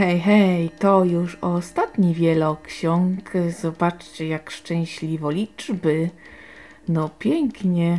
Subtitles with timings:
[0.00, 3.32] Hej, hej, to już ostatni wieloksiąg.
[3.60, 6.10] Zobaczcie, jak szczęśliwo liczby.
[6.88, 7.98] No pięknie.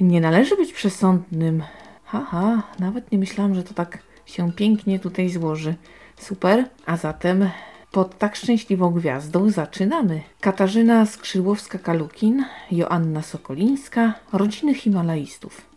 [0.00, 1.62] Nie należy być przesądnym.
[2.04, 5.74] Haha, nawet nie myślałam, że to tak się pięknie tutaj złoży.
[6.16, 6.64] Super.
[6.86, 7.50] A zatem
[7.92, 10.20] pod tak szczęśliwą gwiazdą zaczynamy.
[10.40, 15.73] Katarzyna Skrzydłowska-Kalukin, Joanna Sokolińska, rodziny Himalajstów.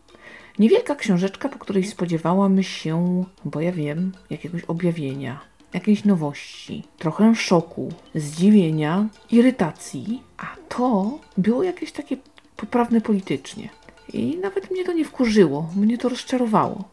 [0.60, 5.40] Niewielka książeczka, po której spodziewałam się, bo ja wiem, jakiegoś objawienia,
[5.74, 12.18] jakiejś nowości, trochę szoku, zdziwienia, irytacji, a to było jakieś takie
[12.56, 13.70] poprawne politycznie.
[14.14, 16.84] I nawet mnie to nie wkurzyło, mnie to rozczarowało.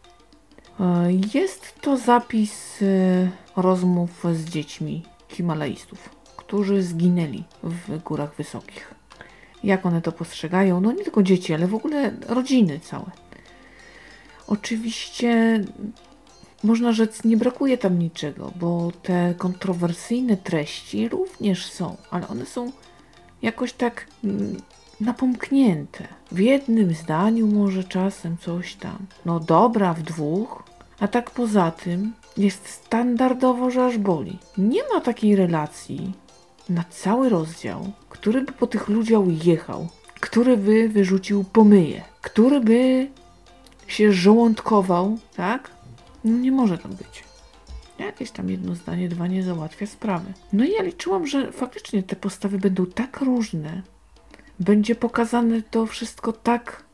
[0.81, 8.95] E, Jest to zapis e, rozmów z dziećmi Himalajstów, którzy zginęli w górach wysokich.
[9.65, 10.81] Jak one to postrzegają?
[10.81, 13.11] No nie tylko dzieci, ale w ogóle rodziny całe.
[14.47, 15.65] Oczywiście
[16.65, 22.73] można rzec, nie brakuje tam niczego, bo te kontrowersyjne treści również są, ale one są
[23.43, 24.57] jakoś tak mm,
[25.01, 26.09] napomknięte.
[26.33, 28.99] W jednym zdaniu może czasem coś tam.
[29.25, 30.63] No dobra, w dwóch,
[31.01, 34.39] a tak poza tym jest standardowo, że aż boli.
[34.59, 36.13] Nie ma takiej relacji
[36.69, 39.89] na cały rozdział, który by po tych ludziach jechał,
[40.21, 43.09] który by wyrzucił pomyje, który by
[43.87, 45.71] się żołądkował, tak?
[46.25, 47.25] No nie może tam być.
[47.99, 50.33] Jakieś tam jedno zdanie, dwa nie załatwia sprawy.
[50.53, 53.83] No i ja liczyłam, że faktycznie te postawy będą tak różne,
[54.61, 56.85] będzie pokazane to wszystko tak,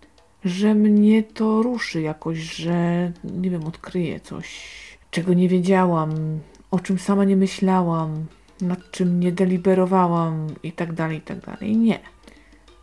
[0.44, 4.66] że mnie to ruszy jakoś, że nie wiem, odkryję coś,
[5.10, 8.26] czego nie wiedziałam, o czym sama nie myślałam,
[8.60, 11.76] nad czym nie deliberowałam i tak dalej, i tak dalej.
[11.76, 12.00] Nie.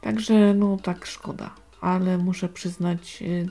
[0.01, 1.51] Także, no tak, szkoda.
[1.81, 3.49] Ale muszę przyznać, y,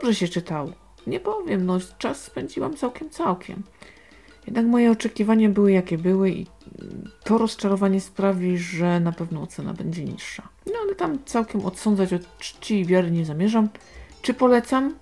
[0.00, 0.70] dobrze się czytało.
[1.06, 3.62] Nie powiem, no czas spędziłam całkiem, całkiem.
[4.46, 6.46] Jednak moje oczekiwania były jakie były i
[7.24, 10.48] to rozczarowanie sprawi, że na pewno ocena będzie niższa.
[10.66, 13.68] No ale tam całkiem odsądzać od czci i wiary nie zamierzam.
[14.22, 14.94] Czy polecam?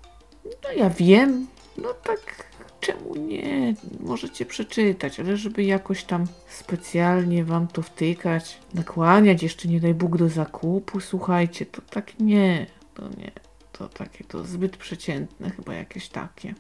[0.44, 1.47] No ja wiem.
[1.76, 2.47] No tak,
[2.80, 3.75] czemu nie?
[4.00, 10.16] Możecie przeczytać, ale żeby jakoś tam specjalnie wam to wtykać, nakłaniać, jeszcze nie daj Bóg
[10.16, 13.47] do zakupu, słuchajcie, to tak nie, to nie.
[13.78, 16.55] To takie, to zbyt przeciętne chyba jakieś takie.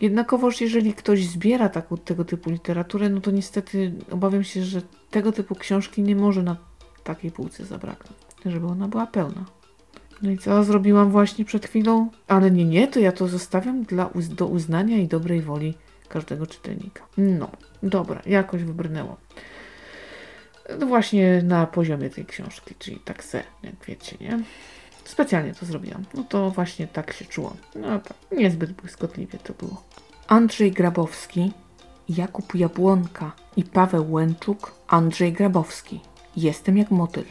[0.00, 5.32] Jednakowoż, jeżeli ktoś zbiera taką, tego typu literaturę, no to niestety obawiam się, że tego
[5.32, 6.56] typu książki nie może na
[7.04, 9.44] takiej półce zabraknąć, żeby ona była pełna.
[10.22, 12.10] No i co zrobiłam właśnie przed chwilą?
[12.28, 15.74] Ale nie, nie, to ja to zostawiam dla, uz- do uznania i dobrej woli
[16.08, 17.06] każdego czytelnika.
[17.16, 17.50] No,
[17.82, 19.16] dobra, jakoś wybrnęło.
[20.78, 24.40] No właśnie na poziomie tej książki, czyli tak se, jak wiecie, nie?
[25.04, 26.04] Specjalnie to zrobiłam.
[26.14, 27.56] No to właśnie tak się czułam.
[27.74, 29.82] No tak, niezbyt błyskotliwie to było.
[30.26, 31.52] Andrzej Grabowski,
[32.08, 36.00] Jakub Jabłonka i Paweł Łęczuk, Andrzej Grabowski.
[36.36, 37.24] Jestem jak motyl.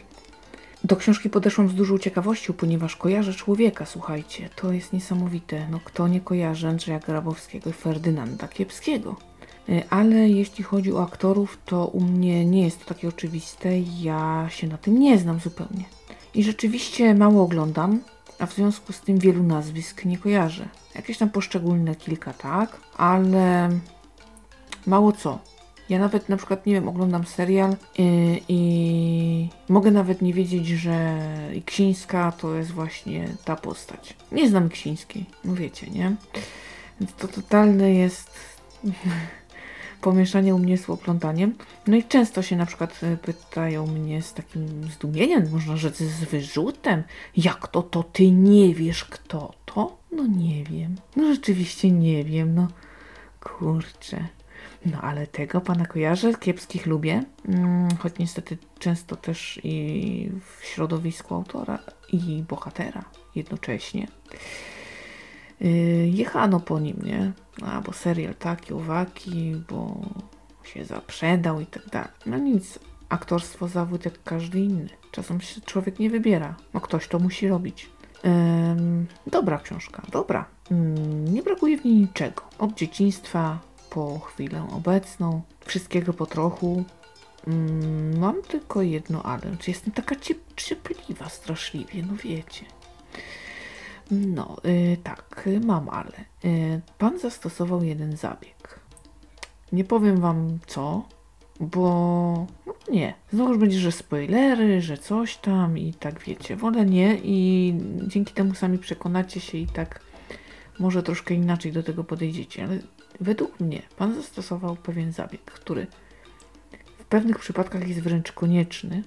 [0.84, 4.48] Do książki podeszłam z dużą ciekawością, ponieważ kojarzę człowieka, słuchajcie.
[4.56, 5.66] To jest niesamowite.
[5.70, 9.16] No kto nie kojarzy Andrzeja Grabowskiego i Ferdynanda Kiepskiego?
[9.68, 13.80] Y, Ale jeśli chodzi o aktorów, to u mnie nie jest to takie oczywiste.
[13.80, 15.84] Ja się na tym nie znam zupełnie.
[16.34, 18.00] I rzeczywiście mało oglądam,
[18.38, 20.68] a w związku z tym wielu nazwisk nie kojarzę.
[20.94, 23.68] Jakieś tam poszczególne kilka tak, ale
[24.86, 25.38] mało co.
[25.88, 31.18] Ja nawet na przykład, nie wiem, oglądam serial i, i mogę nawet nie wiedzieć, że
[31.66, 34.16] Ksińska to jest właśnie ta postać.
[34.32, 36.16] Nie znam Ksińskiej, no wiecie, nie?
[37.00, 38.30] Więc to totalne jest
[40.00, 41.54] pomieszanie u mnie z oplątaniem.
[41.86, 46.24] No i często się na przykład e, pytają mnie z takim zdumieniem, można rzec z
[46.24, 47.02] wyrzutem,
[47.36, 49.96] jak to, to ty nie wiesz kto to?
[50.12, 50.96] No nie wiem.
[51.16, 52.68] No rzeczywiście nie wiem, no
[53.40, 54.24] kurczę.
[54.86, 61.34] No ale tego pana kojarzę, kiepskich lubię, mm, choć niestety często też i w środowisku
[61.34, 61.78] autora
[62.12, 63.04] i bohatera
[63.34, 64.06] jednocześnie.
[65.60, 67.32] Yy, jechano po nim, nie?
[67.66, 70.00] A, bo serial taki, uwagi, bo
[70.64, 72.10] się zaprzedał i tak dalej.
[72.26, 72.78] No nic,
[73.08, 74.88] aktorstwo zawód jak każdy inny.
[75.10, 76.54] Czasem się człowiek nie wybiera.
[76.74, 77.90] No ktoś to musi robić.
[78.24, 80.44] Ym, dobra książka, dobra.
[80.70, 82.42] Ym, nie brakuje w niej niczego.
[82.58, 83.58] Od dzieciństwa
[83.90, 85.42] po chwilę obecną.
[85.66, 86.84] Wszystkiego po trochu.
[87.48, 89.42] Ym, mam tylko jedno ale.
[89.58, 92.64] Czy jestem taka ciep- straszliwie, no wiecie.
[94.10, 96.24] No, y, tak, mam ale.
[96.44, 98.80] Y, pan zastosował jeden zabieg.
[99.72, 101.08] Nie powiem wam co,
[101.60, 103.14] bo no nie.
[103.32, 106.56] Znowu będzie, że spoilery, że coś tam i tak wiecie.
[106.56, 107.74] Wolę nie i
[108.06, 110.00] dzięki temu sami przekonacie się i tak
[110.78, 112.78] może troszkę inaczej do tego podejdziecie, ale
[113.20, 115.86] według mnie Pan zastosował pewien zabieg, który
[116.98, 119.02] w pewnych przypadkach jest wręcz konieczny,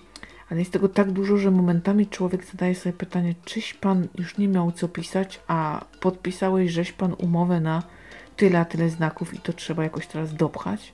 [0.53, 4.47] ale jest tego tak dużo, że momentami człowiek zadaje sobie pytanie, czyś Pan już nie
[4.47, 7.83] miał co pisać, a podpisałeś żeś Pan umowę na
[8.37, 10.93] tyle, a tyle znaków i to trzeba jakoś teraz dopchać.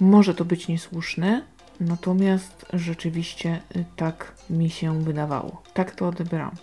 [0.00, 1.42] Może to być niesłuszne,
[1.80, 5.62] natomiast rzeczywiście y, tak mi się wydawało.
[5.74, 6.54] Tak to odebrałam.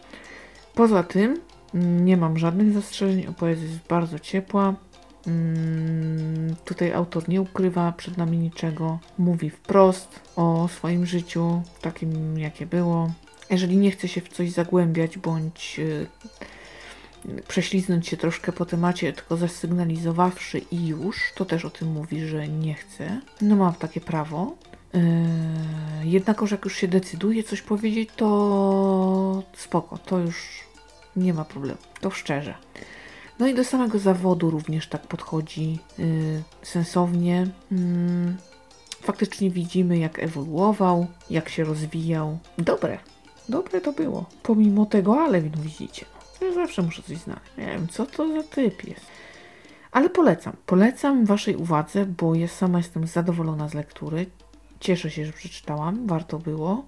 [0.76, 1.40] Poza tym
[1.74, 4.74] mm, nie mam żadnych zastrzeżeń, opowiedź jest bardzo ciepła.
[5.28, 12.66] Mm, tutaj autor nie ukrywa przed nami niczego, mówi wprost o swoim życiu, takim jakie
[12.66, 13.12] było.
[13.50, 16.08] Jeżeli nie chce się w coś zagłębiać bądź y,
[17.48, 22.48] prześliznąć się troszkę po temacie, tylko zasygnalizowawszy i już, to też o tym mówi, że
[22.48, 23.22] nie chce.
[23.42, 24.56] No mam takie prawo.
[24.94, 25.02] Yy,
[26.04, 30.64] jednakowoż jak już się decyduje coś powiedzieć, to spoko, to już
[31.16, 32.54] nie ma problemu, to szczerze.
[33.40, 37.48] No i do samego zawodu również tak podchodzi yy, sensownie.
[37.72, 37.78] Yy,
[39.02, 42.38] faktycznie widzimy, jak ewoluował, jak się rozwijał.
[42.58, 43.00] Dobre,
[43.50, 44.26] dobre to było.
[44.44, 46.06] Pomimo tego, ale no widzicie.
[46.42, 47.46] Ja zawsze muszę coś znaleźć.
[47.58, 49.06] Nie wiem, co to za typ jest.
[49.92, 50.54] Ale polecam.
[50.66, 54.26] Polecam Waszej uwadze, bo ja sama jestem zadowolona z lektury.
[54.80, 56.08] Cieszę się, że przeczytałam.
[56.08, 56.86] Warto było.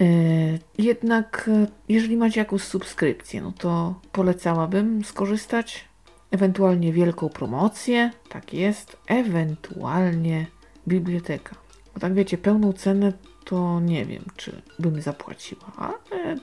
[0.00, 5.84] Yy, jednak, e, jeżeli macie jakąś subskrypcję, no to polecałabym skorzystać.
[6.30, 8.96] Ewentualnie wielką promocję, tak jest.
[9.06, 10.46] Ewentualnie
[10.88, 11.56] biblioteka.
[11.94, 13.12] Bo tak wiecie, pełną cenę
[13.44, 16.36] to nie wiem, czy bym zapłaciła, ale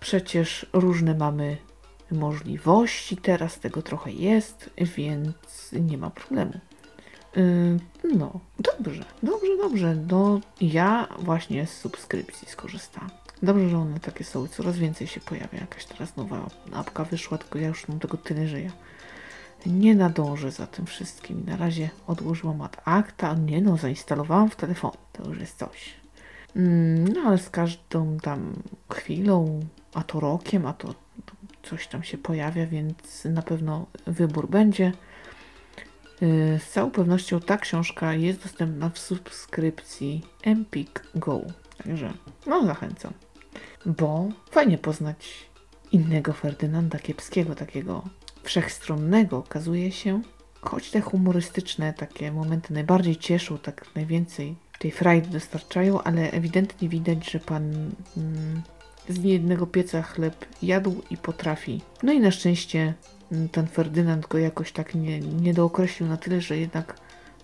[0.00, 1.56] Przecież różne mamy
[2.10, 6.52] możliwości, teraz tego trochę jest, więc nie ma problemu.
[7.38, 7.78] Yy,
[8.16, 9.96] no, dobrze, dobrze, dobrze.
[10.10, 13.10] No, ja właśnie z subskrypcji skorzystałam.
[13.42, 15.58] Dobrze, że one takie są coraz więcej się pojawia.
[15.60, 18.70] Jakaś teraz nowa apka wyszła, tylko ja już mam tego tyle, że ja
[19.66, 21.44] nie nadążę za tym wszystkim.
[21.46, 23.34] Na razie odłożyłam ad acta.
[23.34, 24.98] Nie no, zainstalowałam w telefonie.
[25.12, 25.94] To już jest coś.
[26.56, 28.52] Mm, no ale z każdą tam
[28.92, 29.60] chwilą
[29.94, 30.94] a to rokiem, a to
[31.62, 34.92] coś tam się pojawia, więc na pewno wybór będzie.
[36.22, 41.40] Y, z całą pewnością ta książka jest dostępna w subskrypcji Empik Go.
[41.84, 42.12] Także
[42.46, 43.12] no zachęcam.
[43.86, 45.48] Bo fajnie poznać
[45.92, 48.02] innego Ferdynanda Kiepskiego, takiego
[48.42, 50.22] wszechstronnego okazuje się.
[50.60, 57.30] Choć te humorystyczne takie momenty najbardziej cieszą, tak najwięcej tej frajdy dostarczają, ale ewidentnie widać,
[57.30, 58.62] że pan mm,
[59.08, 61.80] z niejednego pieca chleb jadł i potrafi.
[62.02, 62.94] No i na szczęście
[63.52, 66.94] ten Ferdynand go jakoś tak nie, nie dookreślił na tyle, że jednak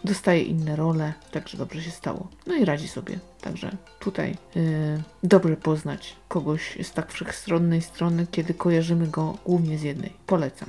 [0.05, 2.29] dostaje inne role, także dobrze się stało.
[2.47, 3.19] No i radzi sobie.
[3.41, 3.71] Także
[4.01, 10.13] tutaj yy, dobrze poznać kogoś z tak wszechstronnej strony, kiedy kojarzymy go głównie z jednej.
[10.27, 10.69] Polecam.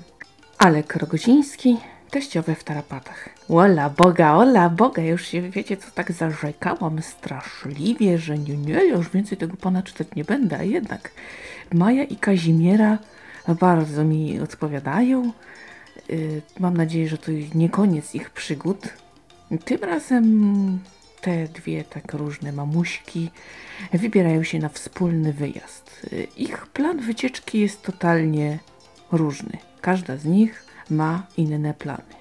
[0.57, 1.77] Alek Rogoziński,
[2.09, 3.29] teściowe w tarapatach.
[3.49, 9.09] Ola Boga, ola Boga, już się wiecie, co tak zarzekałam straszliwie, że nie, nie, już
[9.09, 11.11] więcej tego pana czytać nie będę, a jednak
[11.73, 12.97] Maja i Kazimiera
[13.53, 15.31] bardzo mi odpowiadają.
[16.09, 18.93] Yy, mam nadzieję, że to nie koniec ich przygód.
[19.65, 20.79] Tym razem
[21.21, 23.31] te dwie tak różne mamuśki
[23.93, 26.07] wybierają się na wspólny wyjazd.
[26.11, 28.59] Yy, ich plan wycieczki jest totalnie
[29.11, 29.57] różny.
[29.81, 32.15] Każda z nich ma inne plany.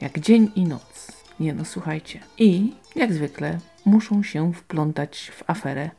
[0.00, 1.12] Jak dzień i noc.
[1.40, 2.20] Nie no, słuchajcie.
[2.38, 5.90] I, jak zwykle, muszą się wplątać w aferę.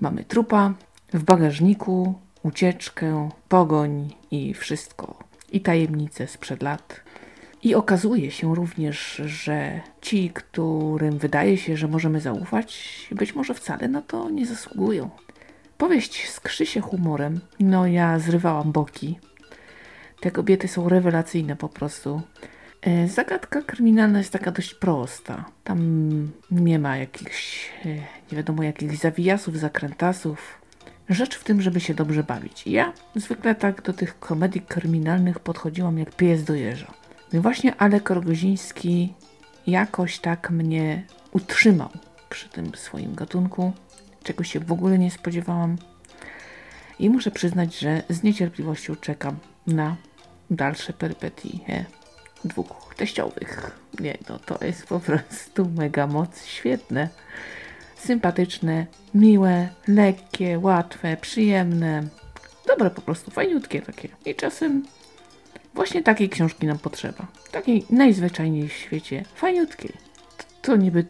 [0.00, 0.74] Mamy trupa,
[1.12, 5.18] w bagażniku ucieczkę, pogoń i wszystko.
[5.52, 7.00] I tajemnice sprzed lat.
[7.62, 13.88] I okazuje się również, że ci, którym wydaje się, że możemy zaufać, być może wcale
[13.88, 15.10] na to nie zasługują.
[15.78, 17.40] Powieść skrzy się humorem.
[17.60, 19.18] No ja zrywałam boki.
[20.20, 22.22] Te kobiety są rewelacyjne po prostu.
[22.82, 25.44] E, zagadka kryminalna jest taka dość prosta.
[25.64, 25.78] Tam
[26.50, 30.59] nie ma jakichś, e, nie wiadomo, jakichś zawijasów, zakrętasów.
[31.10, 32.66] Rzecz w tym, żeby się dobrze bawić.
[32.66, 36.94] Ja zwykle tak do tych komedii kryminalnych podchodziłam jak pies do jeża.
[37.32, 39.14] No i właśnie Alek Rogoziński
[39.66, 41.02] jakoś tak mnie
[41.32, 41.88] utrzymał
[42.28, 43.72] przy tym swoim gatunku,
[44.22, 45.76] czego się w ogóle nie spodziewałam.
[46.98, 49.36] I muszę przyznać, że z niecierpliwością czekam
[49.66, 49.96] na
[50.50, 51.84] dalsze perypetie
[52.44, 53.80] dwóch teściowych.
[54.00, 57.08] Nie, no to jest po prostu mega moc, świetne.
[58.04, 62.02] Sympatyczne, miłe, lekkie, łatwe, przyjemne.
[62.66, 64.08] Dobre po prostu, fajniutkie takie.
[64.24, 64.84] I czasem
[65.74, 67.26] właśnie takiej książki nam potrzeba.
[67.50, 69.92] Takiej najzwyczajniej w świecie, fajniutkiej.
[70.62, 71.04] To niby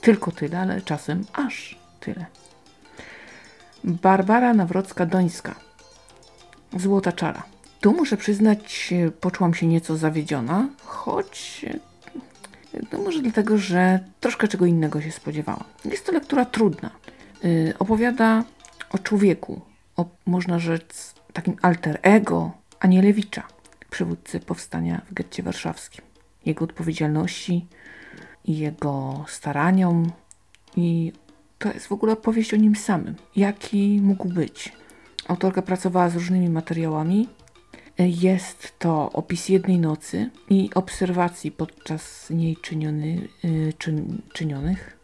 [0.00, 2.26] tylko tyle, ale czasem aż tyle.
[3.84, 5.54] Barbara Nawrocka-Dońska.
[6.78, 7.42] Złota czara.
[7.80, 11.66] Tu muszę przyznać, poczułam się nieco zawiedziona, choć
[12.92, 15.64] no może dlatego, że troszkę czego innego się spodziewałam.
[15.84, 16.90] Jest to lektura trudna.
[17.42, 18.44] Yy, opowiada
[18.90, 19.60] o człowieku,
[19.96, 22.50] o można rzec takim alter ego
[22.80, 23.42] Anielewicza,
[23.90, 26.04] przywódcy powstania w getcie warszawskim.
[26.46, 27.66] Jego odpowiedzialności
[28.44, 30.12] i jego staraniom
[30.76, 31.12] i
[31.58, 33.14] to jest w ogóle opowieść o nim samym.
[33.36, 34.72] Jaki mógł być?
[35.28, 37.28] Autorka pracowała z różnymi materiałami.
[37.98, 44.98] Jest to opis jednej nocy i obserwacji podczas niej czyniony, y, czyn, czynionych.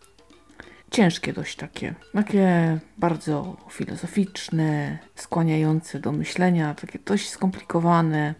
[0.90, 8.35] Ciężkie dość takie, takie bardzo filozoficzne, skłaniające do myślenia, takie dość skomplikowane,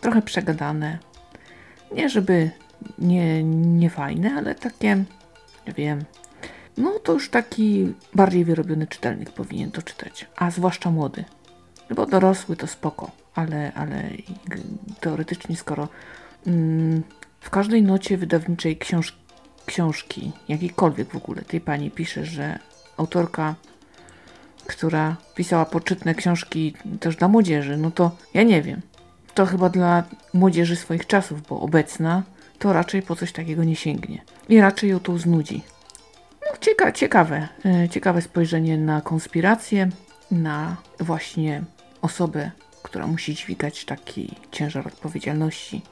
[0.00, 0.98] trochę przegadane.
[1.94, 2.50] Nie żeby
[2.98, 5.04] nie, nie fajne, ale takie,
[5.66, 6.04] nie wiem,
[6.76, 11.24] no to już taki bardziej wyrobiony czytelnik powinien to czytać, a zwłaszcza młody.
[11.90, 14.10] Bo dorosły to spoko, ale, ale
[15.00, 15.88] teoretycznie skoro
[16.46, 17.02] mm,
[17.40, 19.22] w każdej nocie wydawniczej książ
[19.66, 22.58] książki, jakiejkolwiek w ogóle, tej pani pisze, że
[22.96, 23.54] autorka,
[24.66, 28.80] która pisała poczytne książki też dla młodzieży, no to ja nie wiem.
[29.34, 30.02] To chyba dla
[30.34, 32.22] młodzieży swoich czasów, bo obecna
[32.58, 34.22] to raczej po coś takiego nie sięgnie.
[34.48, 35.62] I raczej ją to znudzi.
[36.40, 39.88] No, cieka ciekawe, e, ciekawe spojrzenie na konspirację,
[40.32, 41.62] na właśnie
[42.02, 42.50] osobę,
[42.82, 45.82] która musi dźwigać taki ciężar odpowiedzialności.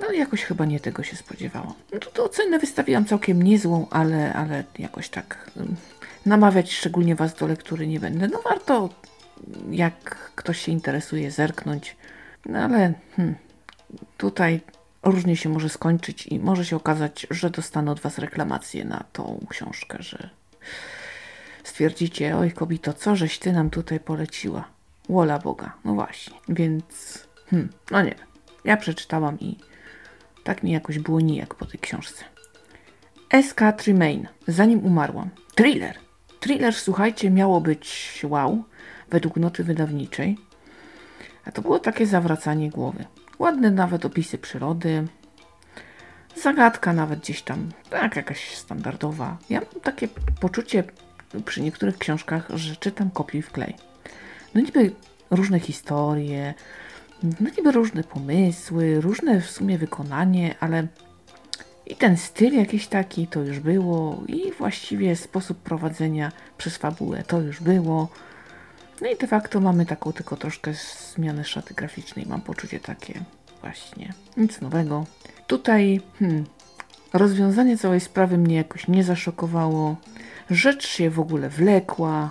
[0.00, 1.74] No jakoś chyba nie tego się spodziewałam.
[1.92, 5.76] No to, to ocenę wystawiłam całkiem niezłą, ale, ale jakoś tak um,
[6.26, 8.28] namawiać szczególnie Was do lektury nie będę.
[8.28, 8.88] No warto,
[9.70, 11.96] jak ktoś się interesuje, zerknąć.
[12.46, 13.34] No ale hmm,
[14.16, 14.60] tutaj
[15.02, 19.46] różnie się może skończyć i może się okazać, że dostanę od Was reklamację na tą
[19.50, 20.30] książkę, że
[21.64, 24.68] stwierdzicie, oj kobito, co żeś Ty nam tutaj poleciła?
[25.08, 26.36] Wola Boga, no właśnie.
[26.48, 27.18] Więc,
[27.50, 28.14] hmm, no nie
[28.64, 29.58] Ja przeczytałam i
[30.44, 32.24] tak mi jakoś było nijak po tej książce.
[33.30, 33.72] S.K.
[33.72, 35.30] Tremaine, zanim umarłam.
[35.54, 35.98] Thriller.
[36.40, 38.64] Thriller, słuchajcie, miało być wow,
[39.10, 40.38] według noty wydawniczej.
[41.44, 43.04] A to było takie zawracanie głowy.
[43.38, 45.06] Ładne nawet opisy przyrody.
[46.42, 49.38] Zagadka nawet gdzieś tam, tak jakaś standardowa.
[49.50, 50.08] Ja mam takie
[50.40, 50.84] poczucie
[51.44, 53.74] przy niektórych książkach, że czytam kopiuj w klej.
[54.54, 54.92] No niby
[55.30, 56.54] różne historie,
[57.22, 60.86] no niby różne pomysły, różne w sumie wykonanie, ale
[61.86, 67.40] i ten styl jakiś taki to już było i właściwie sposób prowadzenia przez fabułę to
[67.40, 68.08] już było.
[69.00, 70.72] No i de facto mamy taką tylko troszkę
[71.14, 72.26] zmianę szaty graficznej.
[72.26, 73.20] Mam poczucie takie
[73.60, 74.12] właśnie.
[74.36, 75.06] Nic nowego.
[75.46, 76.44] Tutaj hmm,
[77.12, 79.96] rozwiązanie całej sprawy mnie jakoś nie zaszokowało.
[80.50, 82.30] Rzecz się w ogóle wlekła.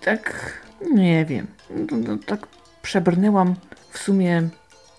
[0.00, 0.52] Tak,
[0.94, 1.46] nie wiem.
[1.70, 2.46] No, no, tak
[2.82, 3.54] przebrnęłam
[3.90, 4.48] w sumie,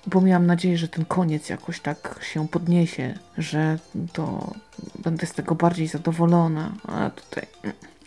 [0.08, 3.80] bo miałam nadzieję, że ten koniec jakoś tak się podniesie, że
[4.14, 4.54] to
[5.00, 6.72] będę z tego bardziej zadowolona.
[6.88, 7.46] A tutaj.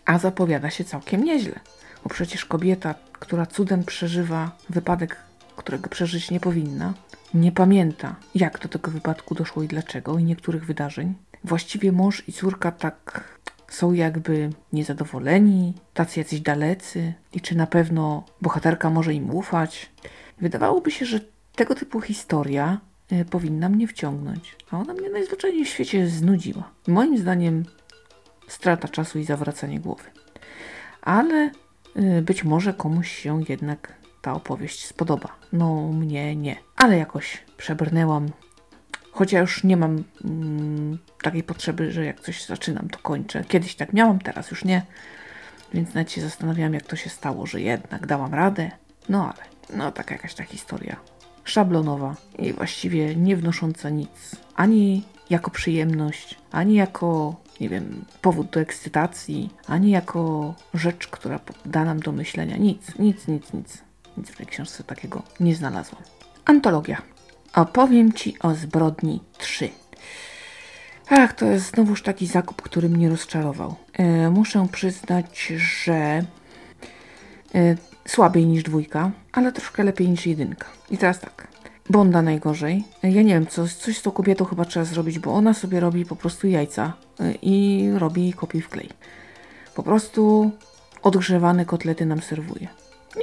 [0.04, 1.60] A zapowiada się całkiem nieźle.
[2.04, 5.16] Bo przecież kobieta, która cudem przeżywa wypadek,
[5.58, 6.94] którego przeżyć nie powinna,
[7.34, 11.14] nie pamięta, jak do tego wypadku doszło i dlaczego, i niektórych wydarzeń.
[11.44, 13.24] Właściwie mąż i córka tak
[13.68, 19.90] są jakby niezadowoleni, tacy jacyś dalecy, i czy na pewno bohaterka może im ufać.
[20.40, 21.20] Wydawałoby się, że
[21.56, 22.80] tego typu historia
[23.12, 26.70] y, powinna mnie wciągnąć, a ona mnie najzwyczajniej w świecie znudziła.
[26.86, 27.64] Moim zdaniem
[28.48, 30.04] strata czasu i zawracanie głowy.
[31.02, 31.50] Ale
[31.96, 33.98] y, być może komuś się jednak
[34.32, 35.28] opowieść spodoba.
[35.52, 36.56] No, mnie nie.
[36.76, 38.28] Ale jakoś przebrnęłam.
[39.12, 43.44] Choć ja już nie mam mm, takiej potrzeby, że jak coś zaczynam, to kończę.
[43.44, 44.82] Kiedyś tak miałam, teraz już nie.
[45.74, 48.70] Więc nawet się zastanawiałam, jak to się stało, że jednak dałam radę.
[49.08, 50.96] No ale, no taka jakaś ta historia.
[51.44, 54.36] Szablonowa i właściwie nie wnosząca nic.
[54.54, 61.84] Ani jako przyjemność, ani jako, nie wiem, powód do ekscytacji, ani jako rzecz, która da
[61.84, 62.56] nam do myślenia.
[62.56, 63.87] Nic, nic, nic, nic.
[64.18, 66.02] Nic w tej książce takiego nie znalazłam.
[66.44, 67.02] Antologia.
[67.54, 69.70] Opowiem Ci o zbrodni 3.
[71.10, 73.74] Ach, to jest znowuż taki zakup, który mnie rozczarował.
[73.92, 75.94] E, muszę przyznać, że
[77.54, 80.66] e, słabiej niż dwójka, ale troszkę lepiej niż jedynka.
[80.90, 81.48] I teraz tak.
[81.90, 82.84] Bonda najgorzej.
[83.04, 85.80] E, ja nie wiem, co, coś z tą kobietą chyba trzeba zrobić, bo ona sobie
[85.80, 88.88] robi po prostu jajca e, i robi kopiuj w klej.
[89.74, 90.50] Po prostu
[91.02, 92.68] odgrzewane kotlety nam serwuje.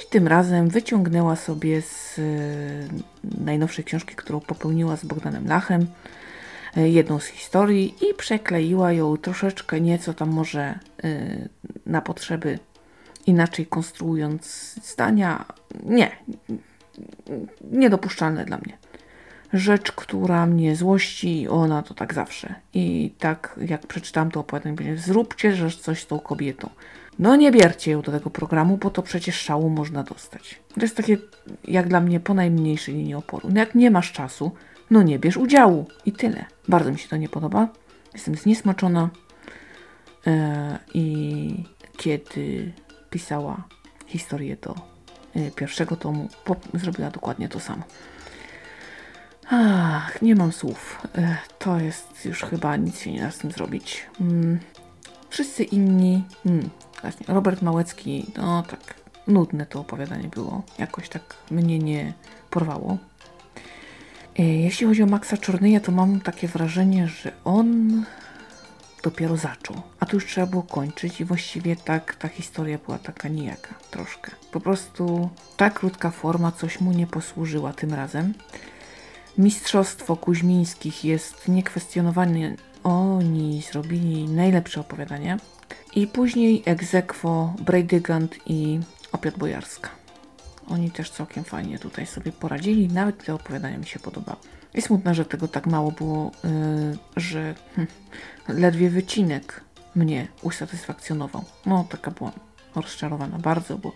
[0.04, 2.22] I tym razem wyciągnęła sobie z e,
[3.46, 5.88] najnowszej książki, którą popełniła z Bogdanem Lachem,
[6.78, 10.80] e, jedną z historii i przekleiła ją troszeczkę nieco tam może e,
[11.86, 12.60] na potrzeby
[13.28, 15.46] inaczej konstruując zdania.
[15.84, 16.12] Nie,
[17.72, 18.78] niedopuszczalne dla mnie.
[19.54, 22.56] Rzecz, która mnie złości, ona to tak zawsze.
[22.74, 26.70] I tak jak przeczytałam to opowiadanie, zróbcie że coś z tą kobietą.
[27.20, 30.60] No nie bierzcie ją do tego programu, bo to przecież szału można dostać.
[30.74, 31.18] To jest takie,
[31.64, 33.50] jak dla mnie, po najmniejszej linii oporu.
[33.52, 34.52] No jak nie masz czasu,
[34.92, 35.86] no nie bierz udziału.
[36.06, 36.46] I tyle.
[36.68, 37.68] Bardzo mi się to nie podoba.
[38.14, 39.10] Jestem zniesmaczona.
[40.28, 41.64] E, I
[41.98, 42.72] kiedy
[43.10, 43.64] pisała
[44.08, 44.76] historię do
[45.36, 46.30] e, pierwszego tomu,
[46.74, 47.84] zrobiła dokładnie to samo.
[49.50, 51.08] Ach, nie mam słów.
[51.18, 54.06] E, to jest już chyba nic się nie da z tym zrobić.
[54.22, 54.60] Mm.
[55.30, 56.70] Wszyscy inni, mm,
[57.06, 58.96] właśnie, Robert Małecki, no tak,
[59.28, 60.62] nudne to opowiadanie było.
[60.80, 62.14] Jakoś tak mnie nie
[62.50, 62.98] porwało.
[64.40, 68.04] E, jeśli chodzi o Maxa Czornyja, to mam takie wrażenie, że on
[69.04, 69.82] dopiero zaczął.
[70.00, 74.32] A tu już trzeba było kończyć i właściwie tak ta historia była taka nijaka troszkę.
[74.52, 78.34] Po prostu ta krótka forma coś mu nie posłużyła tym razem.
[79.38, 82.56] Mistrzostwo Kuźmińskich jest niekwestionowane.
[82.84, 85.38] Oni zrobili najlepsze opowiadanie.
[85.96, 88.80] I później Egzekwo, Brejdygant i
[89.12, 89.90] Opiat Bojarska.
[90.68, 92.88] Oni też całkiem fajnie tutaj sobie poradzili.
[92.88, 94.38] Nawet te opowiadania mi się podobały.
[94.74, 97.88] I smutne, że tego tak mało było, yy, że hm,
[98.48, 99.62] ledwie wycinek
[99.96, 101.44] mnie usatysfakcjonował.
[101.66, 102.34] No, taka byłam
[102.76, 103.94] rozczarowana bardzo, bo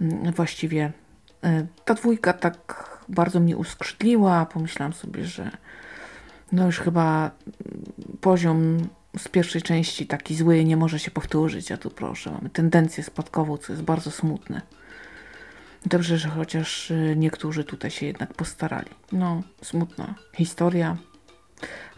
[0.00, 0.92] yy, właściwie
[1.42, 4.46] yy, ta dwójka tak bardzo mnie uskrzydliła.
[4.46, 5.50] Pomyślałam sobie, że
[6.52, 7.30] no już chyba
[8.20, 13.04] poziom z pierwszej części taki zły nie może się powtórzyć, a tu proszę, mamy tendencję
[13.04, 14.62] spadkową, co jest bardzo smutne.
[15.86, 18.90] Dobrze, że chociaż y, niektórzy tutaj się jednak postarali.
[19.12, 20.96] No, smutna historia,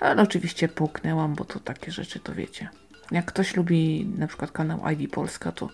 [0.00, 2.68] ale oczywiście połknęłam, bo to takie rzeczy to wiecie.
[3.11, 5.68] Jak ktoś lubi na przykład kanał ID Polska, to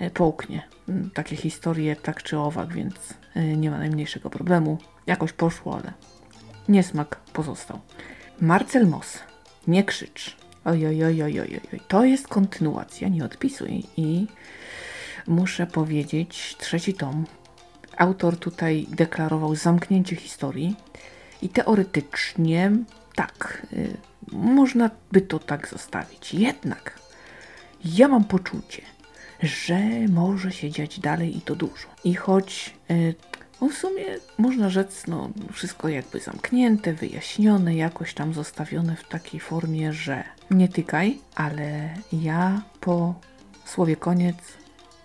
[0.00, 2.94] y, połknie mm, takie historie tak czy owak, więc
[3.36, 4.78] y, nie ma najmniejszego problemu.
[5.06, 5.92] Jakoś poszło, ale
[6.68, 7.80] niesmak pozostał.
[8.40, 9.18] Marcel Moss,
[9.66, 10.43] nie krzycz.
[10.64, 11.80] Oj, oj, oj, oj, oj, oj.
[11.88, 13.82] To jest kontynuacja, nie odpisuj.
[13.96, 14.26] I
[15.26, 17.24] muszę powiedzieć, trzeci tom.
[17.96, 20.76] Autor tutaj deklarował zamknięcie historii
[21.42, 22.72] i teoretycznie
[23.14, 23.96] tak, y,
[24.32, 26.34] można by to tak zostawić.
[26.34, 26.98] Jednak
[27.84, 28.82] ja mam poczucie,
[29.42, 31.88] że może się dziać dalej i to dużo.
[32.04, 33.14] I choć y,
[33.60, 34.04] no w sumie
[34.38, 40.68] można rzec, no wszystko jakby zamknięte, wyjaśnione, jakoś tam zostawione w takiej formie, że nie
[40.68, 43.14] tykaj, ale ja po
[43.64, 44.36] słowie koniec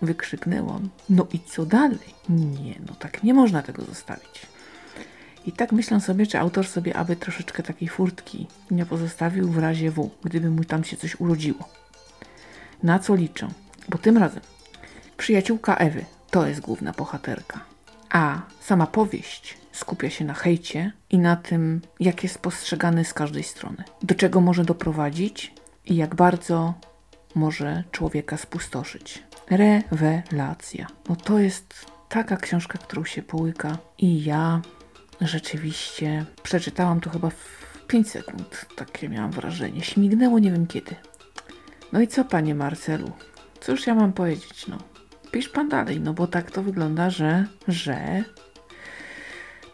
[0.02, 0.88] wykrzyknęłam.
[1.08, 2.14] No i co dalej?
[2.28, 4.46] Nie, no tak nie można tego zostawić.
[5.46, 9.90] I tak myślę sobie, czy autor sobie aby troszeczkę takiej furtki nie pozostawił w razie
[9.90, 11.68] W, gdyby mu tam się coś urodziło.
[12.82, 13.48] Na co liczę?
[13.88, 14.40] Bo tym razem
[15.16, 17.60] przyjaciółka Ewy to jest główna bohaterka.
[18.10, 23.42] A sama powieść skupia się na hejcie i na tym, jak jest postrzegany z każdej
[23.42, 23.84] strony.
[24.02, 25.54] Do czego może doprowadzić
[25.86, 26.74] i jak bardzo
[27.34, 29.22] może człowieka spustoszyć.
[29.50, 30.86] Rewelacja.
[31.08, 34.60] No to jest taka książka, którą się połyka i ja
[35.20, 38.66] rzeczywiście przeczytałam to chyba w 5 sekund.
[38.76, 39.82] Takie miałam wrażenie.
[39.82, 40.96] Śmignęło nie wiem kiedy.
[41.92, 43.12] No i co, panie Marcelu?
[43.60, 44.78] Cóż ja mam powiedzieć, no?
[45.30, 48.24] Pisz pan dalej, no bo tak to wygląda, że, że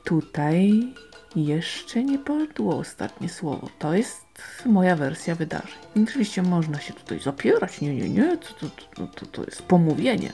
[0.04, 0.92] tutaj
[1.36, 3.68] jeszcze nie padło ostatnie słowo.
[3.78, 4.26] To jest
[4.66, 5.78] moja wersja wydarzeń.
[6.02, 10.32] Oczywiście można się tutaj zapierać, nie, nie, nie, to, to, to, to, jest pomówienie,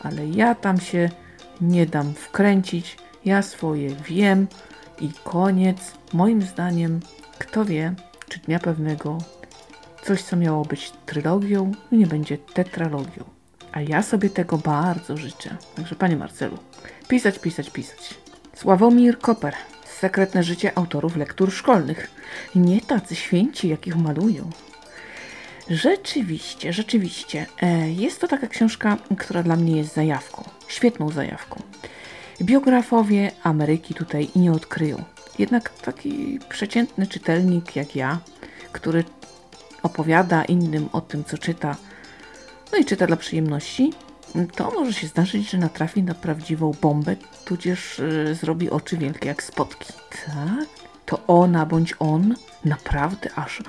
[0.00, 1.10] ale ja tam się
[1.60, 4.46] nie dam wkręcić, ja swoje wiem
[5.00, 5.92] i koniec.
[6.12, 7.00] Moim zdaniem,
[7.38, 7.94] kto wie,
[8.28, 9.18] czy dnia pewnego
[10.02, 13.37] coś, co miało być trylogią, nie będzie tetralogią.
[13.72, 15.56] A ja sobie tego bardzo życzę.
[15.76, 16.58] Także panie Marcelu,
[17.08, 18.14] pisać, pisać, pisać.
[18.54, 19.54] Sławomir Koper.
[20.00, 22.10] Sekretne życie autorów lektur szkolnych.
[22.54, 24.50] Nie tacy święci, jakich malują.
[25.70, 27.46] Rzeczywiście, rzeczywiście.
[27.62, 30.44] E, jest to taka książka, która dla mnie jest zajawką.
[30.68, 31.62] Świetną zajawką.
[32.42, 35.04] Biografowie Ameryki tutaj nie odkryją.
[35.38, 38.18] Jednak taki przeciętny czytelnik jak ja,
[38.72, 39.04] który
[39.82, 41.76] opowiada innym o tym, co czyta,
[42.72, 43.92] no i czyta dla przyjemności,
[44.56, 49.42] to może się zdarzyć, że natrafi na prawdziwą bombę, tudzież yy, zrobi oczy wielkie jak
[49.42, 49.92] spotki.
[50.26, 50.68] Tak?
[51.06, 52.34] To ona bądź on?
[52.64, 53.62] Naprawdę aż.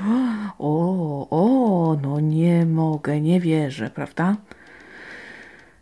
[0.59, 4.35] O, o, no nie mogę, nie wierzę, prawda?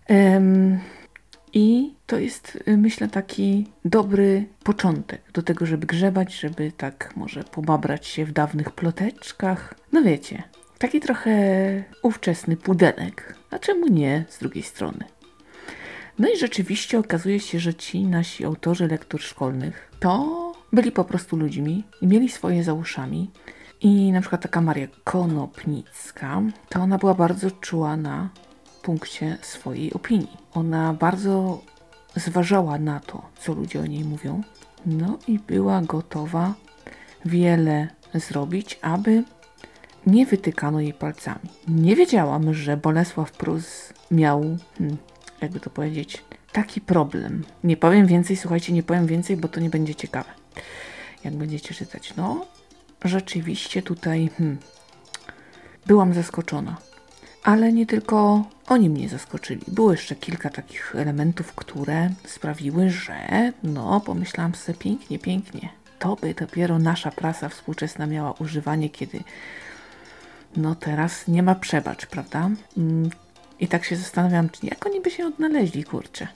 [0.10, 0.80] Um,
[1.54, 7.44] I to jest, y, myślę, taki dobry początek do tego, żeby grzebać, żeby tak może
[7.44, 9.74] pobabrać się w dawnych ploteczkach.
[9.92, 10.44] No wiecie,
[10.80, 11.34] Taki trochę
[12.02, 13.36] ówczesny pudelek.
[13.52, 15.06] A czemu nie z drugiej strony?
[16.20, 21.38] No i rzeczywiście okazuje się, że ci nasi autorzy lektur szkolnych to byli po prostu
[21.38, 23.32] ludźmi i mieli swoje za uszami.
[23.82, 28.30] I na przykład taka Maria Konopnicka, to ona była bardzo czuła na
[28.82, 30.38] punkcie swojej opinii.
[30.54, 31.62] Ona bardzo
[32.16, 34.44] zważała na to, co ludzie o niej mówią.
[34.86, 36.54] No i była gotowa
[37.26, 39.24] wiele zrobić, aby
[40.08, 41.50] nie wytykano jej palcami.
[41.68, 44.98] Nie wiedziałam, że Bolesław Prus miał, hmm,
[45.42, 47.44] jakby to powiedzieć, taki problem.
[47.64, 50.30] Nie powiem więcej, słuchajcie, nie powiem więcej, bo to nie będzie ciekawe,
[51.24, 52.14] jak będziecie czytać.
[52.18, 52.46] No,
[53.06, 54.58] rzeczywiście tutaj hmm,
[55.86, 56.78] byłam zaskoczona.
[57.44, 59.62] Ale nie tylko oni mnie zaskoczyli.
[59.68, 65.70] Było jeszcze kilka takich elementów, które sprawiły, że no, pomyślałam sobie pięknie, pięknie.
[66.00, 69.24] To by dopiero nasza prasa współczesna miała używanie, kiedy
[70.58, 72.50] no teraz nie ma przebacz, prawda?
[72.78, 73.10] Mm,
[73.60, 76.28] I tak się zastanawiam, jak oni by się odnaleźli, kurczę.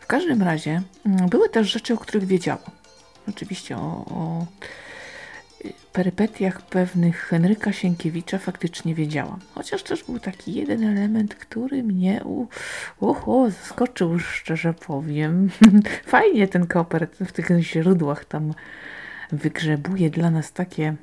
[0.00, 2.70] W każdym razie mm, były też rzeczy, o których wiedziałam.
[3.28, 4.46] Oczywiście o, o
[5.92, 9.38] perypetiach pewnych Henryka Sienkiewicza faktycznie wiedziałam.
[9.54, 12.46] Chociaż też był taki jeden element, który mnie u,
[13.00, 15.50] ucho, zaskoczył, szczerze powiem.
[16.06, 18.54] Fajnie ten koper w tych źródłach tam
[19.32, 20.94] wygrzebuje dla nas takie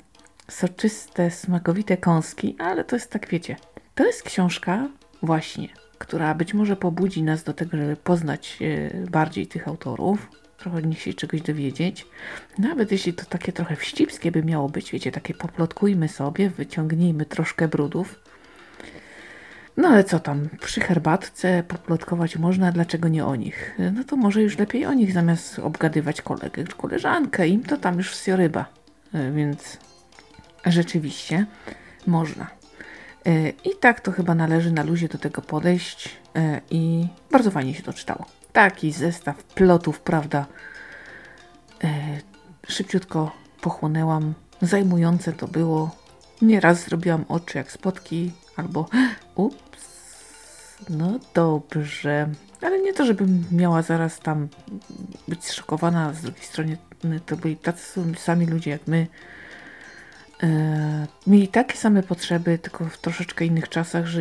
[0.50, 3.56] soczyste, smakowite kąski, ale to jest tak, wiecie,
[3.94, 4.88] to jest książka
[5.22, 10.82] właśnie, która być może pobudzi nas do tego, żeby poznać e, bardziej tych autorów, trochę
[10.82, 12.06] nich się czegoś dowiedzieć.
[12.58, 17.68] Nawet jeśli to takie trochę wścibskie by miało być, wiecie, takie poplotkujmy sobie, wyciągnijmy troszkę
[17.68, 18.20] brudów.
[19.76, 23.78] No ale co tam, przy herbatce poplotkować można, dlaczego nie o nich?
[23.92, 28.16] No to może już lepiej o nich zamiast obgadywać kolegę, koleżankę, im to tam już
[28.16, 28.66] sioryba.
[29.14, 29.78] E, więc
[30.66, 31.46] rzeczywiście
[32.06, 32.46] można.
[33.26, 37.74] E, I tak to chyba należy na luzie do tego podejść e, i bardzo fajnie
[37.74, 38.26] się to czytało.
[38.52, 40.46] Taki zestaw plotów, prawda?
[41.84, 41.88] E,
[42.68, 44.34] szybciutko pochłonęłam.
[44.62, 45.96] Zajmujące to było.
[46.42, 48.86] Nieraz zrobiłam oczy jak spotki, albo
[49.34, 49.88] ups,
[50.90, 52.28] no dobrze.
[52.62, 54.48] Ale nie to, żebym miała zaraz tam
[55.28, 56.12] być szokowana.
[56.12, 56.76] Z drugiej strony
[57.26, 59.06] to byli tacy sami ludzie jak my,
[61.26, 64.20] mieli takie same potrzeby, tylko w troszeczkę innych czasach, że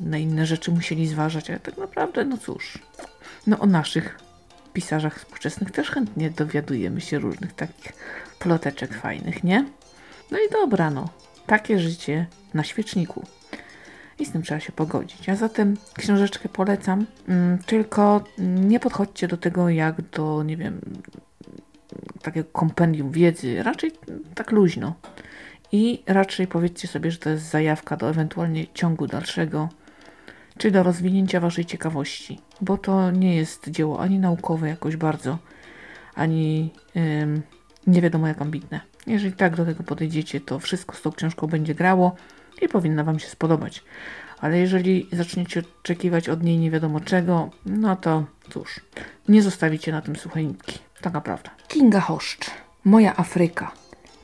[0.00, 2.78] na inne rzeczy musieli zważać, ale tak naprawdę, no cóż,
[3.46, 4.18] no o naszych
[4.72, 7.92] pisarzach współczesnych też chętnie dowiadujemy się różnych takich
[8.38, 9.64] ploteczek fajnych, nie?
[10.30, 11.08] No i dobra, no,
[11.46, 13.24] takie życie na świeczniku.
[14.18, 15.28] I z tym trzeba się pogodzić.
[15.28, 20.80] A zatem książeczkę polecam, mm, tylko nie podchodźcie do tego jak do, nie wiem,
[22.22, 23.92] takiego kompendium wiedzy, raczej
[24.34, 24.94] tak luźno.
[25.72, 29.68] I raczej powiedzcie sobie, że to jest zajawka do ewentualnie ciągu dalszego,
[30.58, 35.38] czy do rozwinięcia waszej ciekawości, bo to nie jest dzieło ani naukowe jakoś bardzo,
[36.14, 36.72] ani
[37.86, 38.80] nie wiadomo jak ambitne.
[39.06, 42.14] Jeżeli tak do tego podejdziecie, to wszystko z tą książką będzie grało
[42.62, 43.84] i powinna wam się spodobać.
[44.40, 48.80] Ale jeżeli zaczniecie oczekiwać od niej nie wiadomo czego, no to cóż,
[49.28, 50.78] nie zostawicie na tym suchej nitki.
[51.00, 51.50] Taka prawda.
[51.68, 52.50] Kinga Hoszcz.
[52.84, 53.72] Moja Afryka.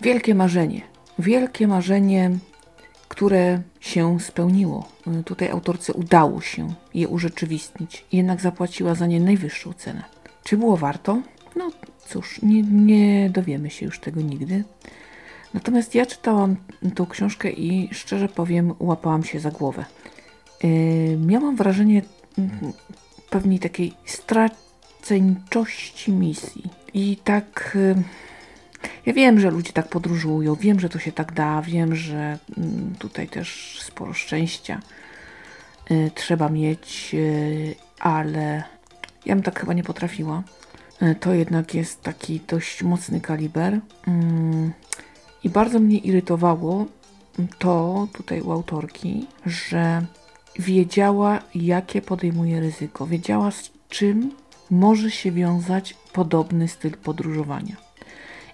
[0.00, 0.91] Wielkie marzenie.
[1.18, 2.30] Wielkie marzenie,
[3.08, 4.88] które się spełniło.
[5.24, 10.02] Tutaj autorce udało się je urzeczywistnić, jednak zapłaciła za nie najwyższą cenę.
[10.44, 11.22] Czy było warto?
[11.56, 11.70] No
[12.06, 14.64] cóż, nie, nie dowiemy się już tego nigdy.
[15.54, 16.56] Natomiast ja czytałam
[16.94, 19.84] tą książkę i szczerze powiem, łapałam się za głowę.
[20.62, 22.02] Yy, miałam wrażenie
[22.38, 22.48] yy,
[23.30, 26.64] pewnej takiej straceńczości misji.
[26.94, 27.72] I tak.
[27.74, 28.02] Yy,
[29.06, 32.94] ja wiem, że ludzie tak podróżują, wiem, że to się tak da, wiem, że mm,
[32.98, 34.80] tutaj też sporo szczęścia
[35.90, 38.62] y, trzeba mieć, y, ale
[39.26, 40.42] ja bym tak chyba nie potrafiła.
[41.02, 43.80] Y, to jednak jest taki dość mocny kaliber.
[44.06, 44.72] Mm,
[45.44, 46.86] I bardzo mnie irytowało
[47.58, 50.02] to tutaj u autorki, że
[50.58, 54.30] wiedziała, jakie podejmuje ryzyko, wiedziała z czym
[54.70, 57.76] może się wiązać podobny styl podróżowania.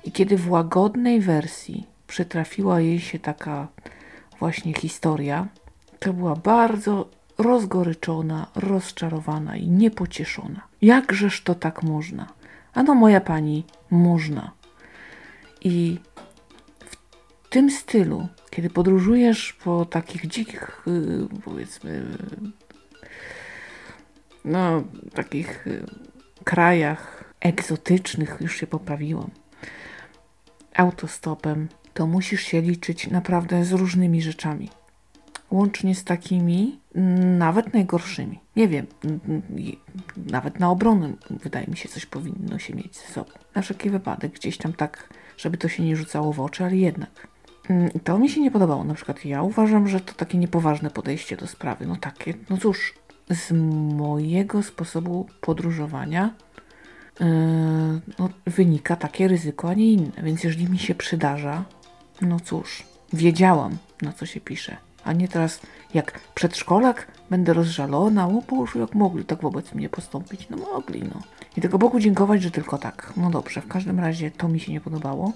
[0.04, 3.68] I kiedy w łagodnej wersji przytrafiła jej się taka
[4.38, 5.46] właśnie historia,
[5.98, 7.08] to była bardzo
[7.38, 10.60] rozgoryczona, rozczarowana i niepocieszona.
[10.82, 12.26] Jakżeż to tak można?
[12.74, 14.50] Ano, moja pani, można.
[15.60, 15.98] I
[16.80, 22.04] w tym stylu, kiedy podróżujesz po takich dzikich, y, powiedzmy,
[24.44, 24.82] no,
[25.14, 25.84] takich y,
[26.44, 29.30] krajach egzotycznych, już się poprawiłam,
[30.78, 34.70] autostopem, to musisz się liczyć naprawdę z różnymi rzeczami.
[35.50, 38.40] łącznie z takimi mm, nawet najgorszymi.
[38.56, 39.42] Nie wiem, mm, mm,
[40.16, 43.30] nawet na obronę wydaje mi się coś powinno się mieć ze sobą.
[43.54, 47.28] Na wszelki wypadek, gdzieś tam tak, żeby to się nie rzucało w oczy, ale jednak.
[48.04, 48.84] To mi się nie podobało.
[48.84, 51.86] Na przykład ja uważam, że to takie niepoważne podejście do sprawy.
[51.86, 52.94] No takie, no cóż,
[53.30, 53.52] z
[53.96, 56.34] mojego sposobu podróżowania
[58.18, 60.22] no, wynika takie ryzyko, a nie inne.
[60.22, 61.64] Więc jeżeli mi się przydarza,
[62.20, 64.76] no cóż, wiedziałam, na co się pisze.
[65.04, 65.60] A nie teraz,
[65.94, 68.26] jak przedszkolak, będę rozżalona.
[68.28, 70.48] O Boże, jak mogli tak wobec mnie postąpić?
[70.50, 71.22] No mogli, no.
[71.56, 73.12] I tylko Bogu dziękować, że tylko tak.
[73.16, 75.32] No dobrze, w każdym razie to mi się nie podobało.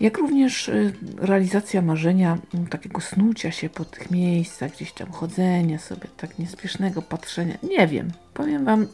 [0.00, 5.78] Jak również y, realizacja marzenia mm, takiego snucia się po tych miejscach, gdzieś tam chodzenia
[5.78, 7.54] sobie, tak niespiesznego patrzenia.
[7.62, 8.86] Nie wiem, powiem Wam,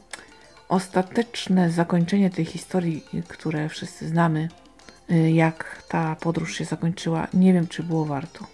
[0.70, 4.48] ostateczne zakończenie tej historii, które wszyscy znamy,
[5.10, 8.46] y, jak ta podróż się zakończyła, nie wiem, czy było warto.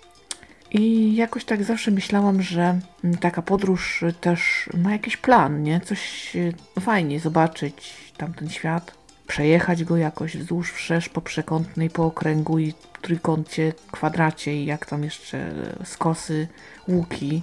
[0.71, 5.81] I jakoś tak zawsze myślałam, że mm, taka podróż też ma jakiś plan, nie?
[5.81, 8.95] Coś y, fajnie zobaczyć tamten świat,
[9.27, 15.05] przejechać go jakoś wzdłuż wszerz po przekątnej, po okręgu i trójkącie, kwadracie i jak tam
[15.05, 15.53] jeszcze
[15.85, 16.49] skosy,
[16.89, 17.43] łuki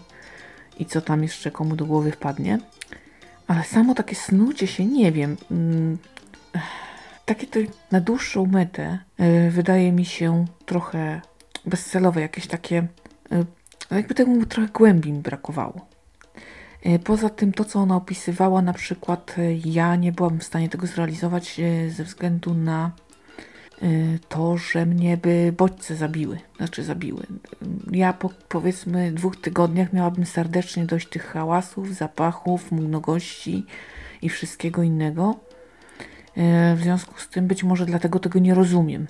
[0.79, 2.59] i co tam jeszcze komu do głowy wpadnie.
[3.53, 5.97] Ale samo takie snucie się, nie wiem, mm,
[7.25, 7.59] takie to
[7.91, 11.21] na dłuższą metę y, wydaje mi się trochę
[11.65, 12.87] bezcelowe, jakieś takie,
[13.91, 15.87] y, jakby temu trochę głębi mi brakowało.
[16.83, 20.69] E, poza tym to, co ona opisywała, na przykład e, ja nie byłam w stanie
[20.69, 22.91] tego zrealizować e, ze względu na
[24.29, 26.39] to, że mnie by bodźce zabiły.
[26.57, 27.23] Znaczy zabiły.
[27.91, 33.65] Ja po powiedzmy dwóch tygodniach miałabym serdecznie dość tych hałasów, zapachów, mnogości
[34.21, 35.35] i wszystkiego innego.
[36.75, 39.07] W związku z tym być może dlatego tego nie rozumiem.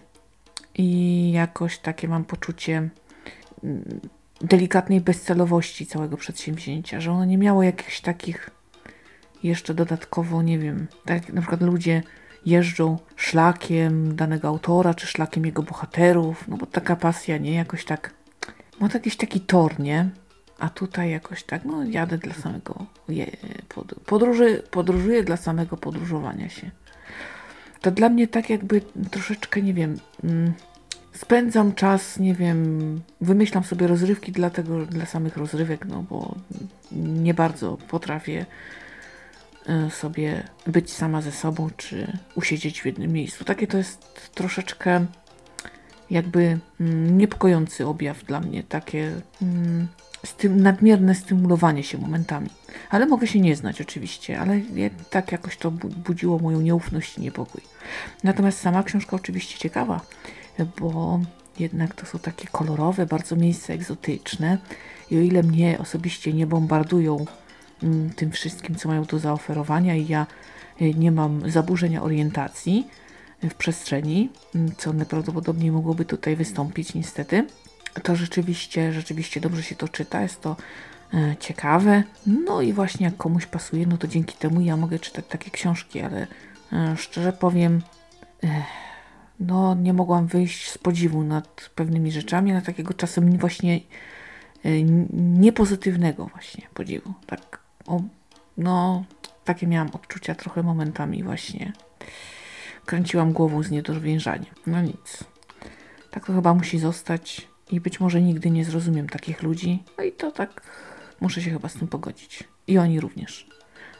[0.75, 2.89] I jakoś takie mam poczucie
[3.63, 3.99] mm,
[4.41, 8.49] delikatnej bezcelowości całego przedsięwzięcia, że ono nie miało jakichś takich
[9.43, 12.03] jeszcze dodatkowo, nie wiem, tak jak na przykład ludzie
[12.45, 17.53] jeżdżą szlakiem danego autora, czy szlakiem jego bohaterów, no bo taka pasja, nie?
[17.53, 18.13] Jakoś tak,
[18.79, 20.09] ma to jakiś taki tor, nie?
[20.59, 23.27] A tutaj jakoś tak, no jadę dla samego, je,
[24.05, 26.71] podróży, podróżuję dla samego podróżowania się.
[27.81, 30.53] To dla mnie tak jakby troszeczkę, nie wiem, mm,
[31.13, 36.35] spędzam czas, nie wiem, wymyślam sobie rozrywki dla tego, dla samych rozrywek, no bo
[36.91, 38.45] nie bardzo potrafię
[39.89, 43.43] sobie być sama ze sobą, czy usiedzieć w jednym miejscu.
[43.43, 45.05] Takie to jest troszeczkę
[46.09, 49.87] jakby mm, niepokojący objaw dla mnie, takie mm,
[50.25, 52.49] stym, nadmierne stymulowanie się momentami.
[52.89, 54.61] Ale mogę się nie znać oczywiście, ale
[55.09, 57.61] tak jakoś to budziło moją nieufność i niepokój.
[58.23, 60.01] Natomiast sama książka oczywiście ciekawa
[60.79, 61.19] bo
[61.59, 64.57] jednak to są takie kolorowe, bardzo miejsca egzotyczne
[65.11, 67.25] i o ile mnie osobiście nie bombardują
[68.15, 70.27] tym wszystkim, co mają do zaoferowania i ja
[70.81, 72.87] y, nie mam zaburzenia orientacji
[73.43, 77.47] w przestrzeni, mm, co najprawdopodobniej mogłoby tutaj wystąpić niestety,
[78.03, 80.55] to rzeczywiście, rzeczywiście dobrze się to czyta, jest to
[81.13, 82.03] e, ciekawe.
[82.27, 86.01] No i właśnie jak komuś pasuje, no to dzięki temu ja mogę czytać takie książki,
[86.01, 86.27] ale
[86.95, 87.81] szczerze powiem,
[89.39, 93.79] no, nie mogłam wyjść z podziwu nad pewnymi rzeczami, na takiego czasem właśnie
[95.13, 97.13] niepozytywnego właśnie podziwu.
[97.25, 98.01] Tak, o,
[98.57, 99.03] no,
[99.43, 101.73] takie miałam odczucia trochę momentami właśnie.
[102.85, 104.55] Kręciłam głową z niedowierzaniem.
[104.67, 105.23] No nic.
[106.11, 109.83] Tak to chyba musi zostać i być może nigdy nie zrozumiem takich ludzi.
[109.97, 110.61] No i to tak
[111.21, 112.43] muszę się chyba z tym pogodzić.
[112.67, 113.47] I oni również.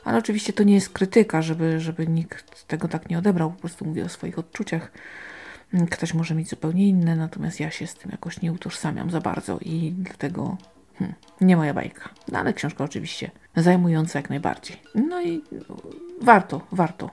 [0.05, 3.51] Ale oczywiście to nie jest krytyka, żeby, żeby nikt tego tak nie odebrał.
[3.51, 4.91] Po prostu mówię o swoich odczuciach.
[5.91, 9.59] Ktoś może mieć zupełnie inne, natomiast ja się z tym jakoś nie utożsamiam za bardzo
[9.59, 10.57] i dlatego
[10.95, 12.09] hmm, nie moja bajka.
[12.31, 14.77] No ale książka oczywiście zajmująca jak najbardziej.
[14.95, 15.41] No i
[16.21, 17.09] warto, warto.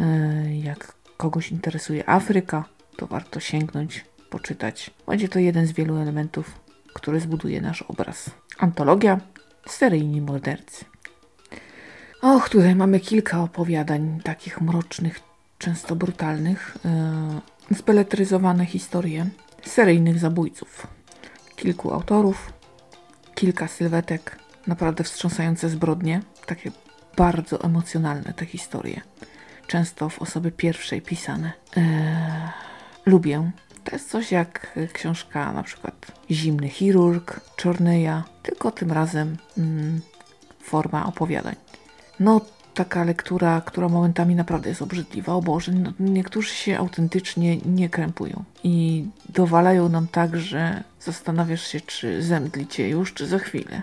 [0.00, 2.64] E, jak kogoś interesuje Afryka,
[2.96, 4.90] to warto sięgnąć, poczytać.
[5.06, 6.60] Będzie to jeden z wielu elementów,
[6.92, 8.30] który zbuduje nasz obraz.
[8.58, 9.20] Antologia
[9.68, 10.84] Seryjni mordercy.
[12.22, 15.20] Och, tutaj mamy kilka opowiadań takich mrocznych,
[15.58, 16.76] często brutalnych.
[16.84, 19.26] E, Speletryzowane historie
[19.62, 20.86] seryjnych zabójców.
[21.56, 22.52] Kilku autorów,
[23.36, 26.70] kilka sylwetek, naprawdę wstrząsające zbrodnie, takie
[27.16, 29.00] bardzo emocjonalne te historie.
[29.66, 31.52] Często w osobie pierwszej pisane.
[31.76, 31.84] Eee,
[33.06, 33.50] lubię.
[33.84, 40.00] To jest coś jak książka na przykład Zimny chirurg, Czorneja, tylko tym razem mm,
[40.62, 41.54] forma opowiadań.
[42.20, 42.40] No
[42.76, 45.34] taka lektura, która momentami naprawdę jest obrzydliwa.
[45.34, 51.80] O Boże, no, niektórzy się autentycznie nie krępują i dowalają nam tak, że zastanawiasz się,
[51.80, 53.82] czy zemdlicie już, czy za chwilę.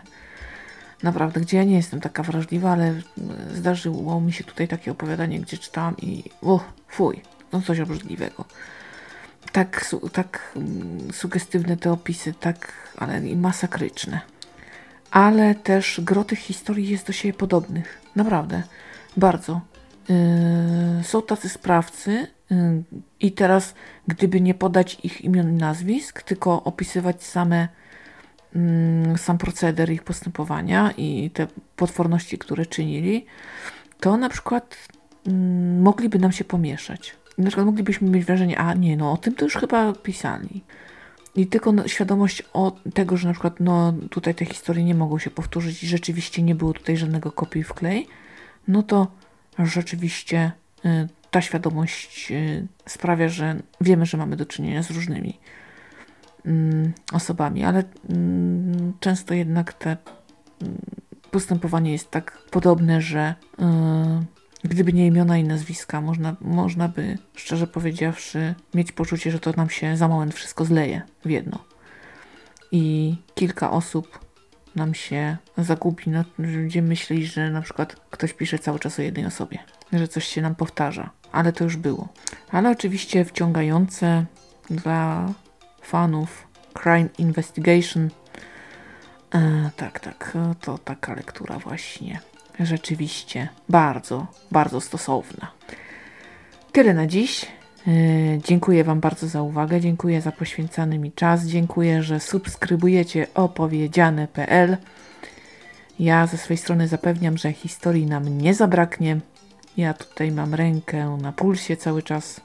[1.04, 3.02] Naprawdę, gdzie ja nie jestem taka wrażliwa, ale
[3.54, 7.22] zdarzyło mi się tutaj takie opowiadanie, gdzie czytałam i o, fuj,
[7.54, 8.46] no coś obrzydliwego.
[9.52, 14.33] Tak, tak mm, sugestywne te opisy, tak, ale i masakryczne.
[15.14, 18.02] Ale też gro tych historii jest do siebie podobnych.
[18.16, 18.64] Naprawdę,
[19.18, 19.62] bardzo.
[20.10, 22.84] Yy, są tacy sprawcy, yy,
[23.20, 23.74] i teraz,
[24.08, 27.68] gdyby nie podać ich imion i nazwisk, tylko opisywać same
[28.56, 33.26] Mm, sam proceder ich postępowania i te potworności, które czynili,
[34.00, 34.78] to na przykład
[35.28, 37.16] mm, mogliby nam się pomieszać.
[37.38, 40.64] Na przykład moglibyśmy mieć wrażenie, a nie, no o tym to już chyba pisali.
[41.36, 45.30] I tylko świadomość o tego, że na przykład no, tutaj te historie nie mogą się
[45.30, 48.08] powtórzyć i rzeczywiście nie było tutaj żadnego kopii w klej,
[48.68, 49.08] no to
[49.60, 50.52] rzeczywiście
[50.86, 55.40] y, ta świadomość y, sprawia, że wiemy, że mamy do czynienia z różnymi
[56.46, 59.98] Mm, osobami, ale mm, często jednak te
[60.62, 60.78] mm,
[61.32, 63.64] postępowanie jest tak podobne, że y,
[64.64, 69.70] gdyby nie imiona i nazwiska, można, można by, szczerze powiedziawszy, mieć poczucie, że to nam
[69.70, 71.60] się za moment wszystko zleje w jedno.
[72.72, 74.20] I kilka osób
[74.76, 79.60] nam się zagubi, no, będziemy że na przykład ktoś pisze cały czas o jednej osobie,
[79.94, 82.08] że coś się nam powtarza, ale to już było.
[82.52, 84.26] Ale oczywiście wciągające
[84.70, 85.34] dla
[85.82, 88.10] fanów Crime Investigation.
[89.36, 92.20] E, tak, tak, to taka lektura właśnie.
[92.60, 95.52] Rzeczywiście bardzo, bardzo stosowna.
[96.72, 97.46] Tyle na dziś.
[97.88, 97.92] E,
[98.46, 104.78] dziękuję Wam bardzo za uwagę, dziękuję za poświęcany mi czas, dziękuję, że subskrybujecie opowiedziane.pl.
[106.00, 109.20] Ja ze swojej strony zapewniam, że historii nam nie zabraknie.
[109.78, 112.42] Ja tutaj mam rękę na pulsie cały czas.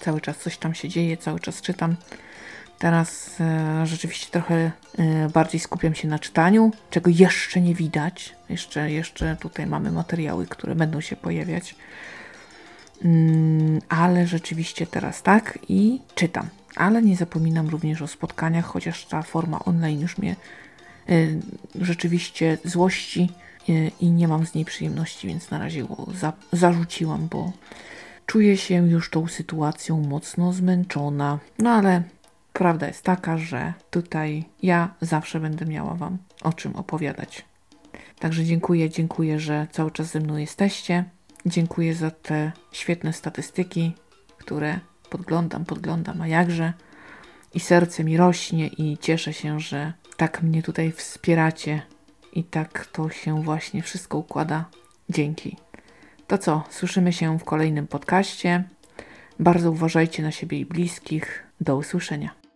[0.00, 1.96] Cały czas coś tam się dzieje, cały czas czytam.
[2.78, 4.54] Teraz e, rzeczywiście trochę
[4.98, 8.34] e, bardziej skupiam się na czytaniu, czego jeszcze nie widać.
[8.48, 11.74] Jeszcze, jeszcze tutaj mamy materiały, które będą się pojawiać.
[13.04, 16.48] Mm, ale rzeczywiście teraz tak i czytam.
[16.76, 20.36] Ale nie zapominam również o spotkaniach, chociaż ta forma online już mnie
[21.08, 21.12] e,
[21.80, 23.32] rzeczywiście złości
[23.68, 27.52] e, i nie mam z niej przyjemności, więc na razie go za, zarzuciłam, bo
[28.26, 31.38] czuję się już tą sytuacją mocno zmęczona.
[31.58, 32.02] No ale
[32.58, 37.44] Prawda jest taka, że tutaj ja zawsze będę miała Wam o czym opowiadać.
[38.18, 41.04] Także dziękuję, dziękuję, że cały czas ze mną jesteście.
[41.46, 43.92] Dziękuję za te świetne statystyki,
[44.38, 46.72] które podglądam, podglądam, a jakże.
[47.54, 51.82] I serce mi rośnie i cieszę się, że tak mnie tutaj wspieracie
[52.32, 54.64] i tak to się właśnie wszystko układa.
[55.10, 55.56] Dzięki.
[56.26, 58.64] To co, słyszymy się w kolejnym podcaście.
[59.40, 61.44] Bardzo uważajcie na siebie i bliskich.
[61.60, 62.47] Do usłyszenia.